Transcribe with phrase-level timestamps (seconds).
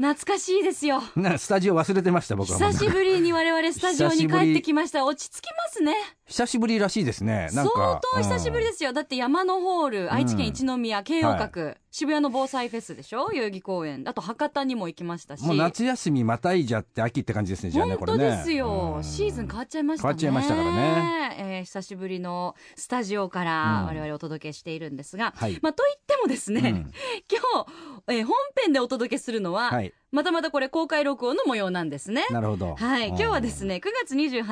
[0.00, 1.02] 懐かしいですよ。
[1.14, 5.04] なスタジオ忘れてました僕は久しぶりに我々スタジオに帰ってきました。
[5.04, 5.94] 落ち着きますね。
[6.30, 7.48] 久しぶりらしいですね。
[7.50, 8.92] 相当久しぶりす、ですよ。
[8.92, 13.30] だって山のホール、愛知県一宮、慶応閣、渋谷の防災フェスでしょ？
[13.32, 14.04] 代々木公園。
[14.06, 15.40] あと博多にも行きましたし。
[15.40, 20.08] うんもう夏休みまたいじゃって秋って感じですねじゃあね本当これねですよ、うんシーズン変わっちゃいましたね。
[20.08, 23.86] 変わっちゃいましたからね、えー久しぶりのスタジオからうん。
[23.88, 25.58] 我々お届けしているんですが、はい。
[25.62, 26.66] まあといってもですね、うん。
[27.28, 27.64] 今
[28.06, 29.92] 日、えー本編でお届けするのは、はい。
[30.12, 32.24] またまたこれ公開録音の模様なんですね。
[32.30, 32.74] なるほど。
[32.76, 33.16] はい、うん。
[33.16, 34.44] 今日はですね9月28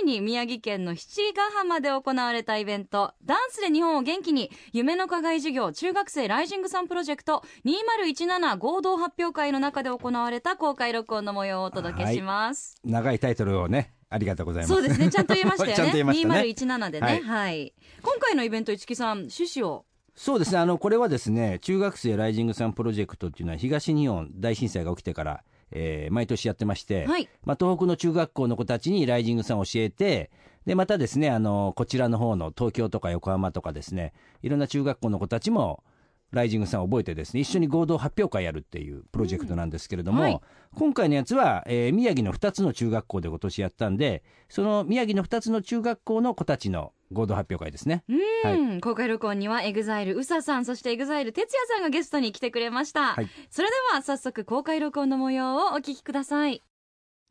[0.00, 3.14] 日に宮城県の七ヶ浜で行われたイベント。
[3.24, 7.42] ダンスで日本を元気に夢の課外授業中学生ライジングさんプロジェクト。
[7.64, 14.72] 2017合同発表会の中で行われた公開録音の模様をお届けします、長いタイトルをねありがとうございます。
[14.72, 15.74] そうですね、ちゃんと言えましたよね。
[15.76, 16.34] ちゃんと言えましたね。
[16.34, 17.22] 2017でね、はい。
[17.22, 17.74] はい。
[18.02, 19.84] 今回のイベント、市木さん、趣旨を？
[20.14, 20.58] そうですね。
[20.58, 27.28] あのこれはですね中学生ライジングさんプロジェクトっていうのは東日本大震災が起きてから、えー毎年やってまして、はい。
[27.44, 30.30] まあ、東北の中学校の子たちにライジングさんを教えて
[30.66, 34.12] でまたですねあのこちらの方の東京とか横浜とかですね
[34.42, 35.82] いろんな中学校の子たちも
[36.30, 40.40] ライジングさんを覚えてですね一緒に合同発表会やるっていうプロジェクトなんですけれども、うんはい
[40.76, 48.04] 今回のやつは、えー宮城の2つの中学校で今年やったんでその宮城の2つの中学校の子たちの合同発表会ですね。
[48.44, 53.14] うん、公開録音には、エグザイル、うささん、そしてエグザイル、哲也さんがゲストに来てくれました。
[53.14, 56.60] はいそれでは、早速、公開録音の模様をお聞きください。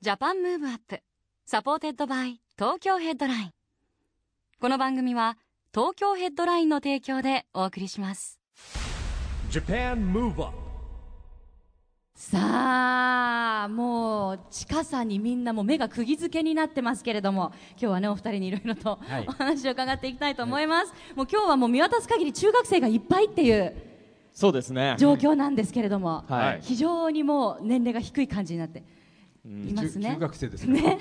[0.02, 3.52] Japan Move Up、supported by、東京ヘッドライン。
[4.62, 5.40] この番組は、
[5.74, 8.40] 東京ヘッドラインの提供でお送りします。
[9.50, 10.52] JAPAN MOVE UP
[12.14, 23.76] さあもう近さにみんなもう目が釘付けになってますけれども今日はねお二人にいろいろとはいお話を伺っていきたいと思います、もう今日はもう見渡す限り中学生がいっぱいっていう
[24.32, 24.96] そうですね。
[25.00, 28.84] 状況なんですけれども、はい非常にもう年齢が低い感じになって
[29.46, 30.12] いますね。
[30.14, 30.82] 中学生ですね。
[30.82, 31.00] ね。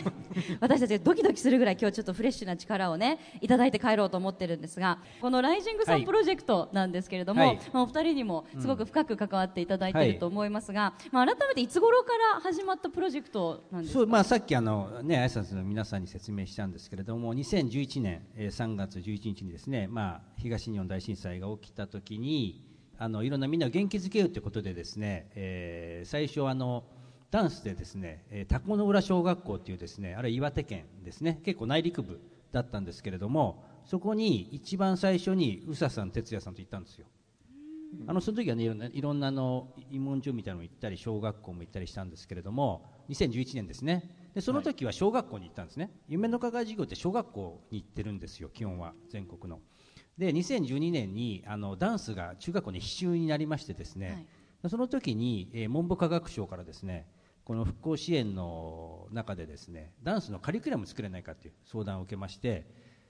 [0.61, 6.03] 私たちがドキドキするぐらい今日ちょっとフレッシュな力をねいただいて帰ろうと思ってるんですがこのライジングさはい。
[6.03, 7.61] んプロジェクトなんですけれども、はい。
[7.73, 13.99] まあ、お二人にもすごく深く関わっていただいてはいると思いますが、まあ、改めていつ頃から始まったプロジェクトなんですか？
[14.01, 22.65] そうまあ、さっきあの、ね、挨拶の皆さんに説明したんですけれども2011年、えー3月11日にですね、まあ、東日本大震災が起きた時に
[22.99, 26.83] あのいろんなみんなを元気づけようということでですね、えー最初あの
[27.33, 32.21] ダンスでですね、えー、タコの浦小学校っていうですねあれ岩手県ですね結構内陸部
[32.53, 37.07] だったんですけれどもそこに一番最初に宇佐さん哲也さんと行ったんですよ。
[38.07, 44.31] あのその時はねいろんないろんなあの慰問所みたいなのも行ったり小学校も行ったりしたんですけれども2011年ですね。
[44.35, 49.61] でその時は小学校に行ったんですね、夢の課外授業って小学校に行ってるんですよ基本は全国の。
[50.19, 54.27] で2012年にあのダンスが中学校に必修になりましてですね、
[54.69, 57.07] その時に、えー文部科学省からですね
[57.45, 62.67] この復興支援の中でですねダンスのカリキュラム作れないかという相談を受けまして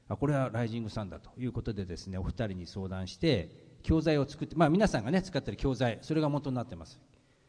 [0.08, 7.00] あこれはライジングさんだということでですねお二人に相談して教材を作って、まあ、皆さんが、ね、使っている教材それが元になってます。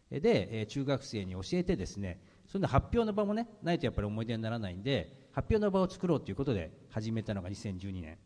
[0.09, 8.17] で、中学生に教えてですねそんな発表の場もねないとやっぱり思い出にならないんで発表の場を作ろうということで始めたのが2012年。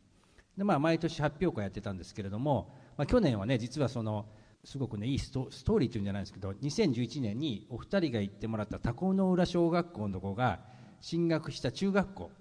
[0.58, 4.26] で、まあ、毎年発表会やってたんですけれども、まあ、去年はね実はその
[4.68, 10.60] すごくねいいストストーリーというんじゃないんですけど2011年にお二人が行ってもらった高野浦小学校の子が
[11.00, 12.32] 進学した中学校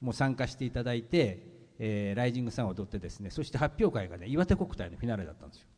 [0.00, 1.46] も参加していただいて、
[1.78, 5.68] えーライジングさんを踊ってですねそして発表会がね岩手国体のフィナーレだったんですよ。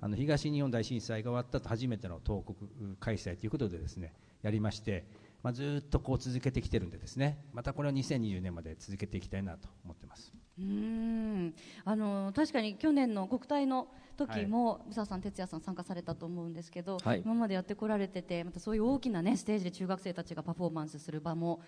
[0.00, 5.04] あの東日本大震災が終わった後初めての東国開催ということでですねやりまして、
[5.42, 10.32] まあ、ずっとこう続けてきてるんでですねまたこれを2020年まで続けていきたいなと思ってます。
[10.58, 11.54] うーん。
[11.84, 13.88] あの確かに去年の国体の
[14.26, 17.22] 時も宇佐さん哲也さん参加されたと思うんですけど、はい。
[17.24, 21.60] 今までやってこられててまたそういう大きなねステージで中学生たちがパフォーマンスする場も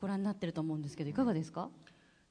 [0.00, 1.68] ご覧になってると思うんですけどいかがですか、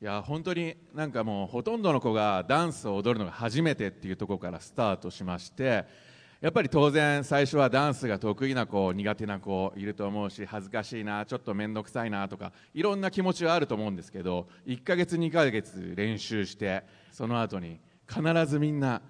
[0.02, 5.86] いや本当になんかもうほとんどの子がダンスを踊るのが初めてっていうところからスタートしまして
[6.42, 16.84] やっぱり当然最初はダンスが得意な子苦手な子いると思うし恥ずかしいなちょっと面倒くさいなとかいろんな気持ちはあると思うんですけど1ヶ月2ヶ月練習して
[17.14, 17.80] その後に
[18.10, 19.02] 必ずみんな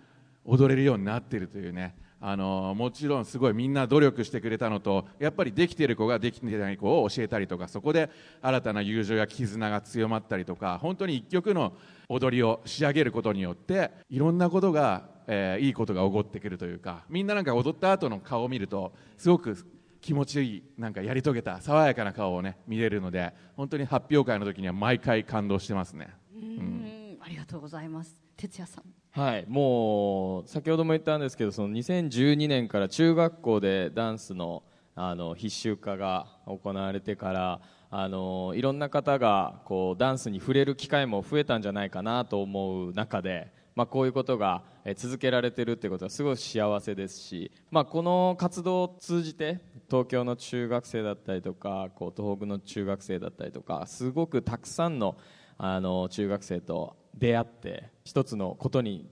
[0.45, 1.95] 踊れるようになっているというね。
[2.25, 8.09] あのもちろんすごいみんな努力してくれたのとやっぱりできている子ができてない子を教えたりとかそこで
[8.41, 11.73] 新たな友情や絆が強まったりとか本当に一曲の
[12.07, 19.57] 踊りを仕上げることによっていろんなことが、えーいいことが起こってくるというかみんななんか踊った後の顔を見るとすごく
[19.99, 26.07] 気持ちいいなんかやり遂げた爽やかな顔をね見れるので本当に発表会の時には毎回感動してますね。
[26.33, 27.17] うん。
[27.19, 28.21] ありがとうございます。
[28.37, 34.63] 哲也さんはい、もう先ほども言ったんですけどその2012年から中学校でダンスの
[34.95, 37.61] あの必修化が行われてから
[37.91, 44.63] あのいろんな方がこうダンスに触れる機会も増えたんじゃないかなと思う中で、まあ、こういうことが
[44.95, 49.59] 続けられてるってことはすごい幸せですし、まあ、この活動を通じて
[49.91, 55.17] 東京の中学生だったりとかこう東北の中学生だったりとかすごくたくさんの
[55.59, 59.09] あの中学生と出会って一つのことに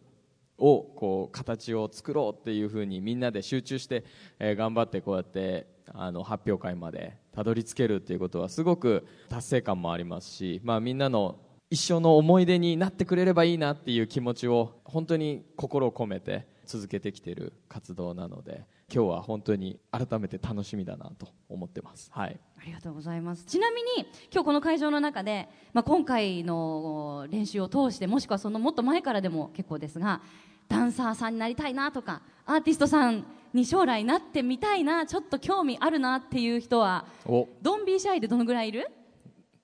[0.57, 4.03] をこう形を作ろうっていうふうにみんなで集中して、
[4.39, 11.39] えー頑張ってこうやってあの発表会までたどり着けるっていうことはすごく達成感もありますし、まあ、みんなの
[11.69, 22.11] 一生の思い出になってくれればいいなっていう気持ちを本当に心を込めて続けてきている活動なので今日は本当に改めて楽しみだなと思ってます。
[22.11, 22.37] はい。
[22.59, 23.45] ありがとうございます。
[23.45, 30.21] ちなみに今日この会場の中で、まあ、今回の練習を通してもしくはそのもっと前からでも結構ですが
[30.67, 37.47] ダンサーさんになりたいなとかアーティストさんに将来なってみたいなちょっと興味あるなっていう人はお。
[37.61, 38.89] Don't be shy でどのぐらいいる？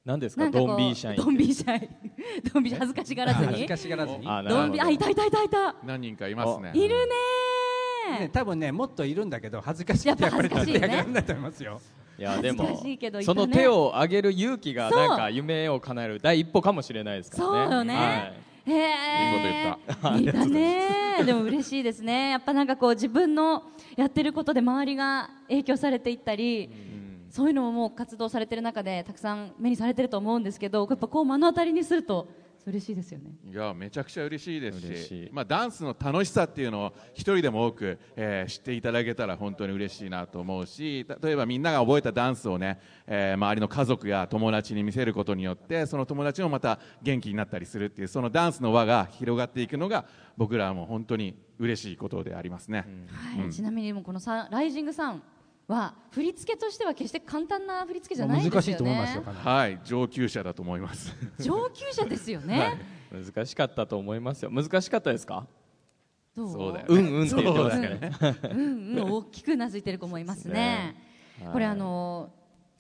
[0.06, 0.50] 何ですか？
[0.50, 0.74] Don't be shy。
[0.74, 4.28] ン Don't be shy。Don't be shy 恥ずかしがらず恥ずにかしがらずに。
[4.28, 5.76] あいたいたいたいた。
[5.84, 6.72] 何人かいますね。
[6.74, 7.14] いるね
[8.10, 10.98] ね、多分ねもっといるんだけど恥ずかしくてやっぱりやっぱ恥ずかしいね。
[10.98, 11.82] 立て上がらないと思いますよ。
[12.20, 12.84] いやでも
[13.22, 17.66] その手を上げる勇気がなんか夢を叶える第一歩かもしれないですからね。
[17.66, 17.96] そうよね。
[17.96, 18.72] はい。
[18.72, 20.20] へえ。
[20.20, 20.46] いいこと言った。
[20.46, 21.24] ね。
[21.26, 22.32] でも嬉しいですね。
[22.32, 23.64] やっぱなんかこう自分の
[23.96, 26.70] やってることで周りが影響されていったり、
[27.30, 32.30] そういうのももう活動されてる中でたくさん目にされてると思うんですけどやっぱこう目の当たりにすると
[32.68, 33.32] 嬉しいですよね。
[33.50, 50.06] いやめちゃくちゃ嬉しいですしまあ、ダンスの楽しさっていうのを一人でも多く、えー知っていただけたら本当に嬉しいなと思うし例えばみんなが覚えたダンスをね、えー周りの家族や友達に見せることによってその友達もまた元気になったりするっていうそのダンスの輪が広がっていくのが
[50.36, 52.86] 僕らはもう本当に嬉しいことでありますね。
[53.40, 55.24] はい、ちなみにもうこのさライジングさん
[55.68, 58.56] は振り付けとしては決して簡単な振り付けじゃないですよね。
[58.56, 61.14] 難しいと思いますよはい上級者だと思います。
[61.40, 62.80] 上級者ですよね、
[63.12, 64.50] 難しかったと思いますよ。
[64.52, 65.46] 難しかったですか？
[66.36, 66.52] どう？
[66.52, 68.12] そうだようんうんって言ってますからね。
[68.52, 70.96] うんうん、大きくうなずいてる子もいますね。
[71.44, 71.54] はい。
[71.54, 72.32] これあの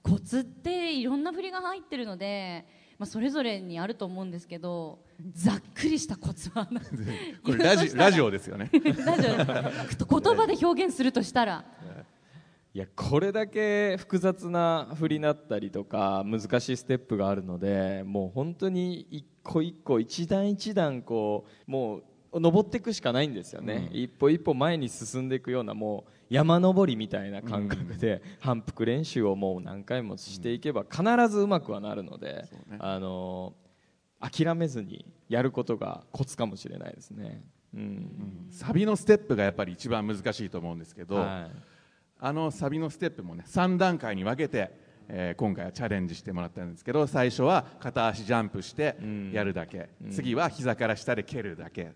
[0.03, 2.65] コツっていろんな振りが入ってるので、
[2.97, 4.99] まあそれぞれにあると思うんですけど、
[5.33, 6.65] ざっくりしたコツは
[7.43, 8.69] これラジラジオですよね。
[9.05, 9.35] ラジオ。
[9.35, 11.65] 言葉で表現するとしたら、
[12.77, 22.01] いやこれだけ複雑な振りだったりとか難しいステップがあるのでもう本当に一個一個一段一段こうも
[22.33, 32.45] う登っていくしかないんですよね、一歩一歩前に進んでいくようなもう山登りみたいな感覚で反復練習をもう何回もしていけば必ずうまくはなるので、
[32.77, 33.55] あの
[34.19, 37.41] 諦めずにやることがコツかもしれないですね。
[37.73, 38.47] うん。
[38.51, 41.76] サビのステップがやっぱり一番難しいと思うんですけど、はい
[42.19, 44.71] あのサビのステップもね3段階に分けて、
[45.07, 48.97] えー今回はチャレンジしてもらったんですけど最初は片足ジャンプして
[49.31, 51.93] やるだけ、次は膝から下で蹴るだけ。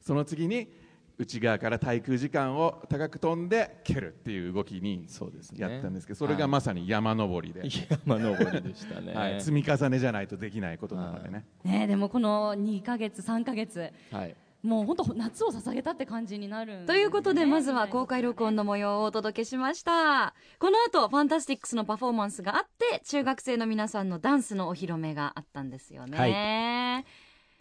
[0.00, 0.68] その次に
[1.16, 5.60] 内側から滞空時間を高く飛んで蹴るっていう動きにそうですね。
[5.60, 7.62] やったんですけどそれがまさに山登りで、
[8.04, 9.14] 山登りでしたね。
[9.16, 13.90] はい、積み重ねじゃないとできないことなのでね、ねでもこの2ヶ月3ヶ月。
[14.10, 16.86] はいもう本当夏を捧げたって感じになるね。
[16.86, 20.32] ということでまずは公開録音の模様をお届けしました。
[20.58, 27.04] この後ファンタスティックスのパフォーマンスがあって中学生の皆さんのダンスのお披露目があったんですよね、はい。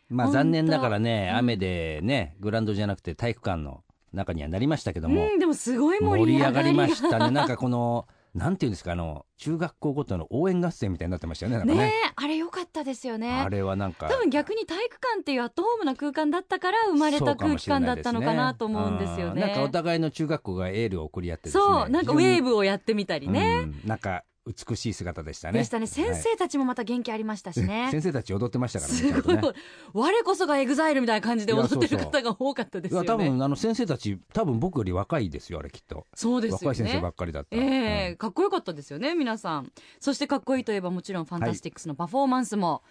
[0.10, 3.84] まあ残念ながらね、雨でねグラウンドじゃなくて体育館の
[4.14, 7.32] 中にはなりましたけども、うんでもすごい盛盛り上がりましたね。
[7.32, 11.80] なんかこのなんていうんですかあの中学校ごとの応援合戦みたいになってましたよねなんかね。
[11.80, 13.32] ねえあれ良かったですよね。
[13.32, 14.10] あれはなんか。
[14.10, 25.60] 多分逆に体育館っていうアットホームな空間だったから生まれた空気感だったのかなと思うんですよねうんなんかお互いの中学校がエールを送り合ってですねそうなんかウェーブをやってみたりね、うんなんか美しい姿でしたね。
[25.60, 25.88] でしたね。
[25.88, 29.54] 先生たちもまた元気ありましたしはいね、 先生たち踊ってましたからねね。
[29.94, 33.08] 我こそがエグザイルみたいな感じで踊ってる方が多かったですいやよね。
[33.08, 36.08] 多分あの先生たち多分僕より若いですよあれきっと。
[36.14, 36.68] そうですよね。
[36.68, 37.56] 若い先生ばっかりだった。
[37.56, 38.18] ええうん。
[38.18, 39.72] かっこよかったですよね皆さん。
[40.00, 42.84] そしてかっこいいといえばもちろんファンタスティックスのパフォーマンスも、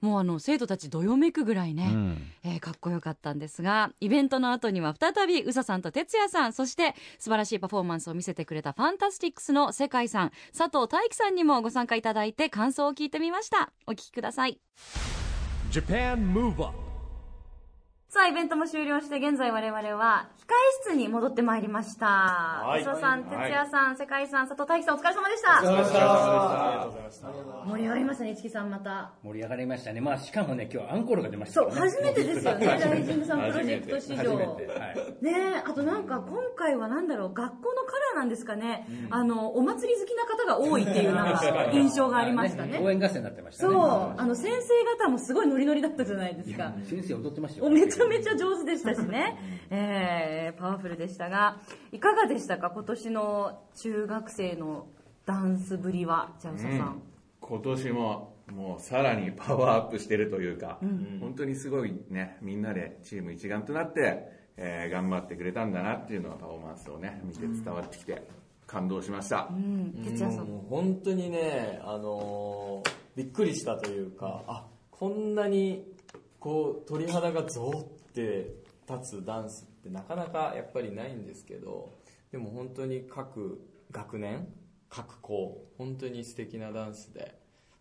[0.00, 2.32] もうあの生徒たちどよめくぐらいね、うん。
[2.44, 13.70] えーかっこよかったんですがイベントの後には再び宇佐さんと哲也さんそして素晴らしいパフォーマンスを見せてくれたファンタスティックスの世界さん佐藤大樹さんにもご参加いただいて感想を聞いてみました。
[13.86, 14.58] お聞きください。
[15.70, 16.85] Japan Move Up
[18.16, 20.44] さあイベントも終了して現在我々は控
[20.88, 22.06] え室に戻ってまいりました。
[22.06, 22.80] はい。
[22.80, 25.58] 宇佐さん哲也さん世界さん佐藤大樹さんお疲れ様でした。
[25.58, 27.28] ありがとうございました。
[27.66, 29.12] 盛り上がりましたね市木さんまた。
[29.22, 30.00] 盛り上がりましたね。
[30.00, 31.60] まあ、しかもね、今日アンコールが出ました。
[31.60, 31.70] そう。
[31.70, 32.66] 初めてですよね。
[32.66, 34.38] ライジングさんプロジェクト史上。
[35.20, 42.80] ねえあとなんか今回はなんだろう学校のカラーなんですかね、あのお祭り好きな方が多いっていうなんか 印象がありましたね。
[42.82, 43.72] 応援合戦になってましたね。
[43.74, 44.14] そう。
[44.16, 46.72] あの先生方もすごいノリノリだったじゃないですか。
[46.84, 47.66] 先生踊ってましたよ。
[47.66, 49.36] おめちゃめちゃ上手でしたしね、
[49.70, 51.60] えー、パワフルでしたが
[51.92, 52.70] いかがでしたか？
[52.70, 54.86] 今年の中学生の
[55.26, 57.02] ダンスぶりはじゃあ宇佐さん、
[57.40, 60.78] 今年ももうさらにパワーアップしてるというか、
[61.20, 68.26] 本当にすごいねみんなでチーム一丸となって、えー頑張ってくれたんだなっていうのはパフォーマンスをね見て伝わってきて
[68.66, 75.86] 感動しました、うん、哲也さんもう本当にね、あのーびっくりしたというか、あこんなに
[76.38, 78.54] こう鳥肌がゾーって
[78.88, 81.94] 立つダンスってなかなかやっぱりないんですけど
[82.30, 84.46] でも本当に各学年
[84.90, 87.34] 各校本当に素敵なダンスで、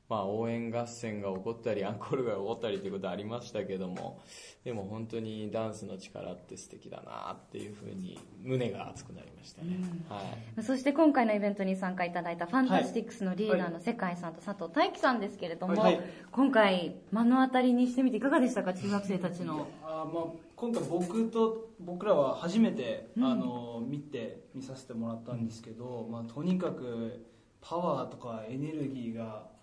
[0.08, 4.22] まあ、応援合戦が起こったりアンコールが起こったりということはありましたけども
[4.64, 10.22] でも本当にダンスの力って素敵だなっていうふうに胸が熱くなりましたね、は
[10.58, 10.64] い。
[10.64, 16.00] そして今回のイベントに参加いただいたファンタスティックスのリーダーの世界さんと佐藤大樹さんですけれども、はい。
[16.32, 19.68] 今回目の当たりにしてみていかがでしたか中学生たちの。
[19.84, 20.24] あーまあ、
[20.56, 27.26] 今回僕と僕らは初めて、あの見て見させてもらったんですけど、まあ、とにかく
[27.62, 29.56] パワーとかエネルギーが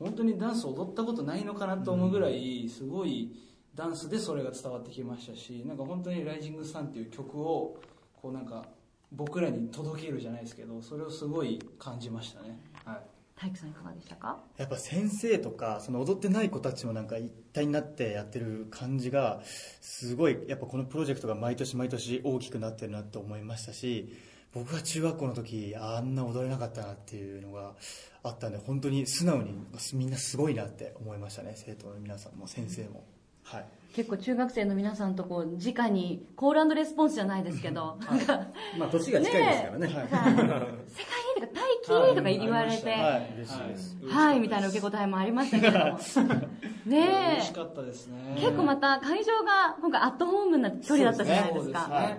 [0.00, 3.32] 本当にダンス踊ったことないのかなと思うぐらいすごい
[3.76, 7.78] ダンスでそれが伝わってきましたしなんか本当に「ライジングサンっていう曲を
[8.20, 8.66] こうなんか
[9.12, 12.58] 僕らに届けるじゃないですけどそれをすごい感じましたね。
[12.84, 13.00] はい
[13.42, 14.38] 大樹さんいかがでしたか？
[14.58, 19.40] やっぱ先生とかその踊ってない子たちもなんか一体になってやってる感じが
[19.80, 24.12] すごいやっぱこのプロジェクトが毎年毎年大きくなってるなと思いましたし
[24.52, 27.74] 僕が中学校の時あんな踊れなかったなっていうのが
[28.22, 29.54] あったんで本当に素直に
[29.94, 33.04] みんなすごいなって思いましたね生徒の皆さんも先生も。
[33.44, 33.64] はい。
[33.94, 38.46] 結構中学生の皆さんとこう直にコールレスポンスじゃないですけどなんか
[38.78, 39.86] まあ、年が近いですからね。
[39.86, 39.94] はい。
[39.94, 43.32] 世界とか大気とか言われてははい。
[43.36, 43.96] 嬉しいです、
[44.36, 44.40] い。
[44.40, 45.98] みたいな受け答えもありましたけども。
[46.86, 47.32] ねえ。
[47.34, 48.36] 嬉しかったですね。
[48.36, 51.78] 結構また会場が今回アットホームな距離だったじゃないですか。
[51.78, 52.18] はい、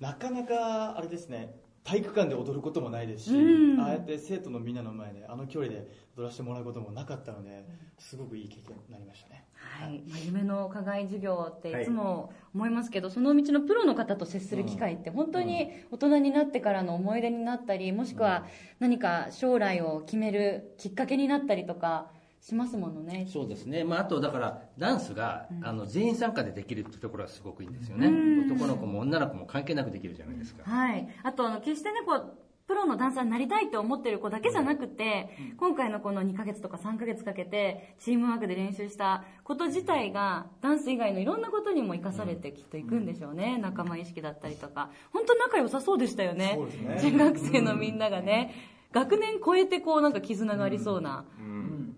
[0.00, 3.80] なかなかあれですね体育館で踊ることもないですし、うん。
[3.80, 5.86] ああやって生徒のみんなの前であの距離で
[6.16, 7.64] 踊らせてもらうこともなかったので
[7.98, 9.44] すごくいい経験になりましたね。
[9.54, 18.46] はい、まあ夢の課外授業っていつも思いますけど、その道のプロの方と接する機会って本当に大人になってからの思い出になったりもしくは
[18.78, 22.10] 何か将来を決めるきっかけになったりとか
[22.44, 23.26] しますものね。
[23.32, 28.08] そうですね、まあ、あとだからダンスが、あの全員参加でできるってところがすごくいいんですよね、
[28.52, 44.90] 男の子も女の子も関係なくできるじゃないですか、はい、あとあの決してねこうプロのダンサーになりたいって思ってる子だけじゃなくて、今回のこの2ヶ月とか3ヶ月かけてチームワークで練習したこと自体がダンス以外のいろんなことにも生かされてきっといくんでしょうね、仲間意識だったりとか。
[45.12, 46.54] 本当仲良さそうでしたよね。
[46.56, 47.00] そうですね。
[47.02, 48.54] 中学生のみんながね
[48.94, 51.24] 学年超えてこうなんか絆がありそうな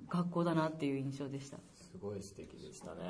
[0.08, 1.58] 学校だなっていう印象でした。
[1.74, 3.00] すごい素敵でしたね、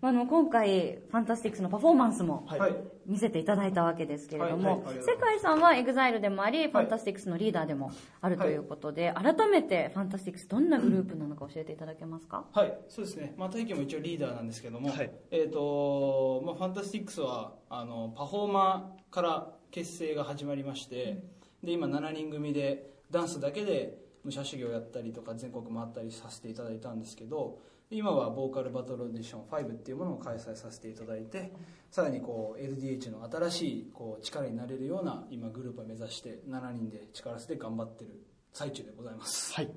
[0.00, 2.74] あの今回ファンタスティックスのパフォーマンスもはい。
[3.06, 15.10] 見せていただいたわけですけれども、世界さんは EXILE でもあり、ファンタスティックスのリーダーでもあるということで、改めてファンタスティックスどんなグループなのか教えていただけますか、はい、そうですね、まあ、大輝も一応リーダーなんですけども、はい。
[15.30, 21.22] えーとまあ、ファンタスティックスはあのパフォーマーから結成が始まりまして、
[21.62, 27.58] で今7人組でダンスだけで武者修行やったりとか全国回ったりさせていただいたんですけど
[27.90, 31.52] で今はボーカルバトルオーディション5っていうものを開催させていただいて
[31.90, 38.10] さらにこう LDH の新しいこう力になれるような今グループを目指して7人で力を合わせて頑張ってる
[38.52, 39.54] 最中でございます。
[39.54, 39.70] はい。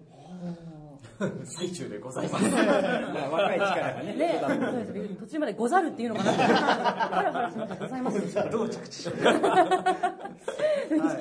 [1.46, 2.46] 最中でございます。
[3.32, 4.42] 若い力がねね。
[5.20, 8.50] 途中までござるっていうのかな ハラハラしましたございます。
[8.50, 9.24] どう着地しよう石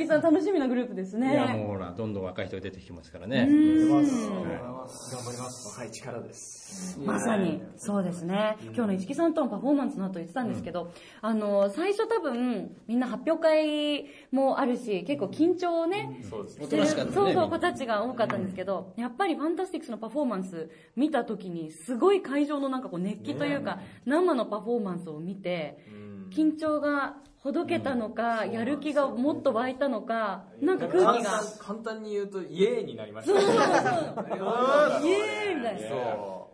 [0.01, 5.69] 木さん楽しみなグループですいやもねうほらどんどん若い人が出てきてますからね、頑張ります。
[5.69, 6.99] 若い力です。
[7.05, 8.57] まさにそうですね。
[8.63, 16.65] 今日の市木さんとのパフォーマンスの後言ってたんですけど、あの最初多分みんな発表会もあるし結構緊張をね、そうですね。
[16.65, 25.79] してるそうそう子たちが多かったんですけど、やっぱりファンタスティックスのパフォーマンス見た時に、すごい会場のなんかこう熱気というか、生のパフォーマンスを見て、
[26.31, 31.43] 緊張がほどけたのか、やる気がもっと湧いたのか、なんか空気が。
[31.59, 33.65] 簡単に言うとイエーイになりましたそうそうそう。
[35.07, 35.89] イイエーイみたいな。
[35.89, 36.51] そう。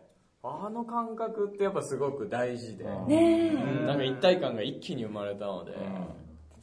[0.49, 3.87] あの感覚ってやっぱすごく大事で、ねうん。
[3.87, 5.73] なんか一体感が一気に生まれたので、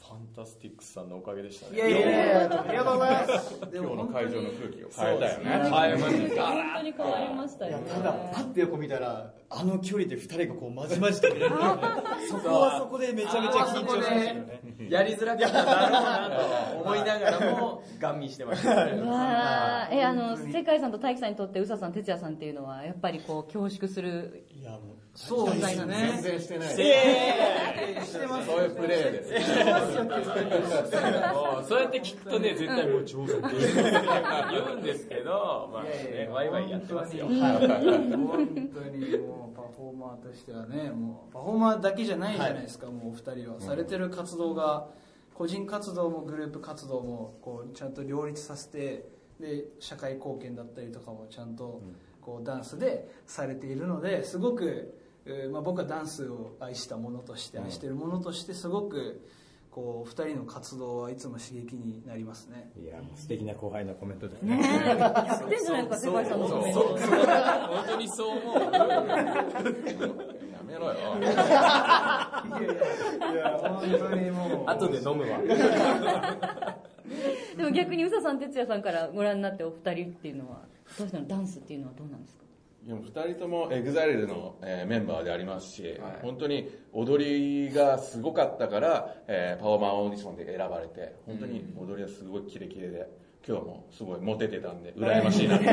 [0.03, 1.77] ファンタスティックスさんのおかげでしたね。
[1.77, 3.59] いやいやいやありがとうございます。
[3.71, 5.69] で今日の会場の空気を変えたよね。
[5.69, 7.89] 変えました本当に変わりましたよね。
[7.89, 11.55] ただパッて横見たらあの距離で2人がこうまじまじと見れる
[12.29, 14.87] そこはそこでめちゃめちゃ緊張しましたよね。
[14.89, 16.29] やりづらかっただろうな
[16.73, 24.45] と思いながらもガン見してましたわ ーえ、あの、世界さんと大輝さんにとって、宇佐さん、哲也さんっていうのは、やっぱりこう、恐縮する。
[24.49, 26.69] いやもうそうです全ね然してない。
[26.69, 26.77] し
[28.19, 29.29] てますそういうプレーです。
[31.67, 33.41] そうやって聞くとね絶対もう上手って
[34.51, 37.27] 言うんですけどまあねワイワイやってますよ。
[37.27, 37.37] 本
[38.73, 39.17] 当に。
[39.17, 44.87] もうパフォーマーとしてはねもうパフォーマーだけじゃないじゃないですか、もうお二人はされてる活動が
[45.35, 49.05] 個人活動もグループ活動もこうちゃんと両立させて
[49.39, 51.81] で社会貢献だったりとかもちゃんと
[52.21, 59.21] こうダンスでされているのですごく、えーまあ、僕はダンスを愛したものとして愛してるものとしてすごく
[59.71, 62.71] こう二人の活動はいつも刺激になりますね。
[62.79, 64.57] いや、もう素敵な後輩のコメントですね。
[64.57, 64.69] ね。
[64.85, 66.79] え、100点じゃないか、世界さんのコメント。
[66.81, 66.99] 本
[67.87, 68.55] 当にそう思う。
[68.61, 68.69] や
[70.67, 70.93] めろよ。
[71.19, 71.23] い
[73.35, 74.69] や本当にもう。
[74.69, 75.39] 後で飲むわ。
[77.57, 80.61] でも逆に宇佐さん、哲也さんからご覧になってお二人っていうのは、
[80.99, 81.27] どうしたの？
[81.27, 82.42] ダンスっていうのはどうなんですか？
[82.85, 93.07] いや2人とも EXILE の、えーメンバーでありますし、本当に踊りがすごかったから、えーパフォーマーオーディションで選ばれて本当に踊りはすごいキレキレで
[93.47, 95.55] 今日もすごいモテてたんで羨ましいな。
[95.59, 95.63] って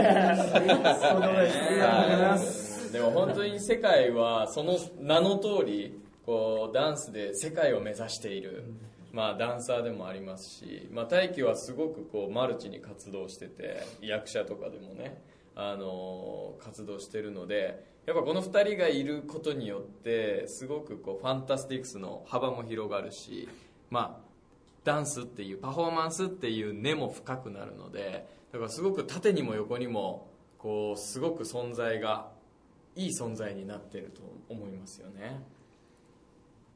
[2.92, 8.64] でも本当に世界はその名の通りこうダンスで世界を目指している、
[9.12, 15.22] まあ、ダンサーでもありますし、まあ、大輝はすごくこうマルチに活動してて役者とかでもね、
[15.54, 23.48] あの活動してるのでやっぱこの2人がいることによってすごくこうファンタスティックスの幅も広がるし、
[23.90, 24.30] まあ、
[24.84, 32.28] ダンスっていうパフォーマンスっていう根も深くなるのでだからすごく縦にも横にもこうすごく存在が
[32.96, 35.40] いい存在になってると思いますよね。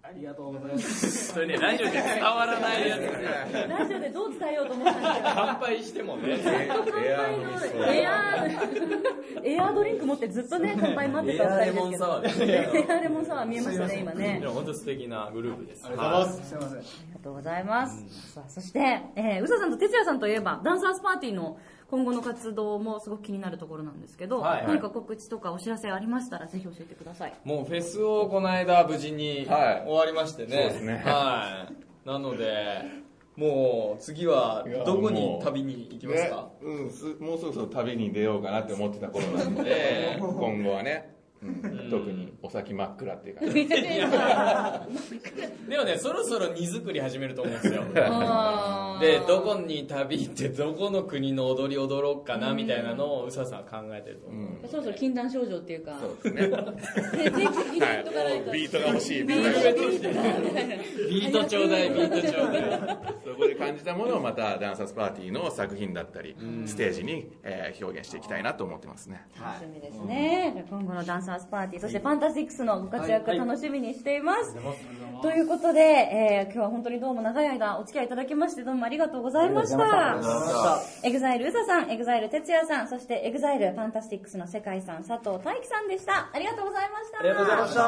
[0.07, 1.33] ありがとうございます。
[1.33, 3.01] それねラジオで伝わらないやつ。
[3.01, 5.29] ですよラジオでどう伝えようと思ったんですけど。
[5.35, 6.29] 乾杯してもね。
[6.29, 11.73] エアー飲みそうエアー、エアードリンク持ってずっとね、 乾杯待ってた二人で。
[11.73, 11.81] すけど。
[11.81, 14.39] エアーレモンサワーですねエアーレモンサワー見えましたね、今ね。
[14.41, 15.87] でも本当素敵なグループです。
[15.87, 16.49] ありがとうございます。
[16.49, 16.59] すい。
[16.59, 18.33] ませんありがとうございます。
[18.35, 21.57] さあ、そして、えー、宇佐さんと哲也さんといえば、ダンサーズパーティーの
[21.91, 24.67] 今後の活動もすごく気になるところなんですけど、はいはい。
[24.69, 27.35] 何か告知とかお知らせありましたら、ぜひ教えてください。
[27.45, 29.85] もうフェスをこの間無事にはい。
[29.87, 31.03] 終わりましてね、そうですね。
[31.05, 31.85] はい。
[32.09, 33.05] なので
[33.37, 41.14] もう次はどこに旅に行きますか、ねうん、すもうそろそろ旅に出ようかなって思ってた頃なんで今後はね、うん、
[41.91, 43.55] 特にお先真っ暗っていう感じ
[45.69, 47.85] でもねそろそろ荷造り始めると思うんですよ。
[49.01, 56.49] でどこに旅行ってどこの国の踊り踊ろうかなみたいなのを宇佐さん考えてると思う、そろそろ禁断症状っていうか、そうですね。
[56.49, 58.43] ね、定期的に言っとかない。
[58.43, 58.53] と。
[58.53, 59.25] ビートが欲しい。
[59.25, 60.01] ビビートが欲しい。
[61.11, 69.27] ビートちょうだいビートちょうだいそこで感じたものをまたダンサーズパーティーの作品だったりステージに、えー表現していきたいなと思ってますね。
[69.39, 74.57] 楽しみですね、今後のダンサーズパーティーそしてファンタスティックスのご活躍楽しみにしています、
[75.23, 80.19] ということで、えー今日は本当にどうも長い間お付き合いいただきましてどうもありがとうございました。
[81.03, 86.31] エグザイルうささんエグザイル哲也さんそしてエグザイルファンタスティックスの世界さん佐藤大樹さんでした。
[86.33, 87.19] ありがとうございました。
[87.21, 87.85] ありがとうございました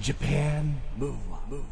[0.00, 1.62] Japan Move Up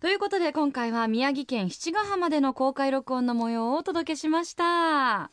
[0.00, 5.30] ということで今回は宮城県七ヶ浜での公開録音の模様をお届けしました。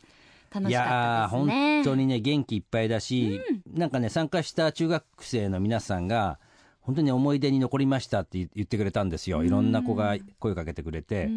[0.54, 1.76] 楽いしかったですね。
[1.76, 3.42] 本当にね元気いっぱいだし、
[3.74, 6.40] なんかね参加した中学生の皆さんが
[6.80, 11.30] 本当に思い出に残りましたって言ってくれたんですよ、いろんな子が声かけてくれて、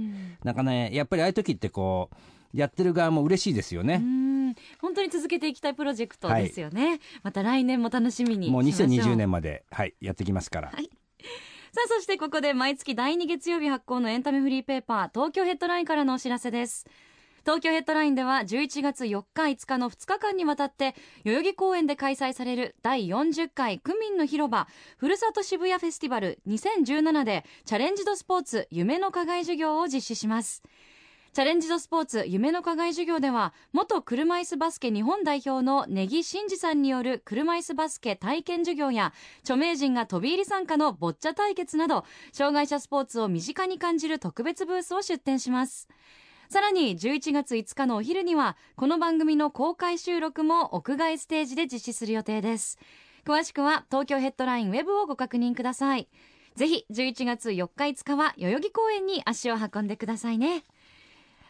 [0.44, 4.54] なんかねやっぱりああいう時ってこうやってる側も嬉しいですよね、うん。
[4.80, 10.84] 本当に続けていきたいプロジェクトですよね、また来年も楽しみにもうしましょ2020年まで、はい、やってきますから、はい。
[10.84, 10.90] さ
[11.82, 16.86] あそしてここで毎月第2月曜日発行のエンタメフリーペーパー東京ヘッドラインからのお知らせです。
[17.44, 30.62] 東京ヘッドラインでは11月4日5日の2日間にわたって代々木公園で開催される第40回区民の広場ふるさと渋谷フェスティバル2017でチャレンジドスポーツ夢の課外授業を実施します。
[31.34, 45.88] チャレンジドスポーツ夢の課外授業では元車椅子バスケ日本代表の根木真嗣さんによる車椅子バスケ体験授業や著名人が飛び入り参加のボッチャ対決など障害者スポーツを身近に感じる特別ブースを出展します。
[46.50, 52.78] さらに11月5日のお昼にはこの番組の公開収録も屋外ステージで実施する予定です。
[53.26, 56.06] 詳しくは東京ヘッドラインウェブをご確認ください。
[56.54, 60.62] ぜひ11月4日5日は代々木公園に足を運んでくださいね。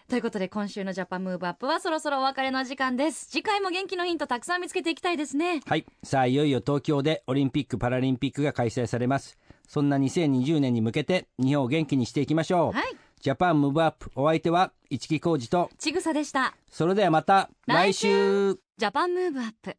[0.08, 3.26] ということで今週のジャパンムーブアップはそろそろお別れの時間です。
[3.30, 5.60] 次回も元気のヒントたくさん見つけていきたいですね。
[5.66, 5.86] はい。
[6.02, 9.38] さあいよいよ東京でオリンピック・パラリンピックが開催されます。
[9.66, 12.84] そんな2020年に向けて日本を元気にしていきましょう、はい。
[13.18, 16.54] Japan Move Up お相手は一木広治とちぐさでした。
[16.70, 18.54] それではまた来週。
[18.76, 19.76] Japan Move Up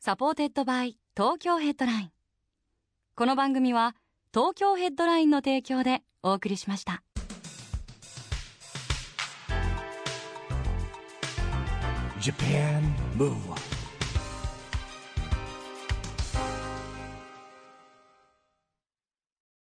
[0.00, 2.10] supported by 東京ヘッドライン。
[3.14, 3.94] この番組は
[4.34, 7.02] 東京ヘッドラインの提供でお送りしました
[12.20, 12.82] Japan
[13.14, 13.67] Move Up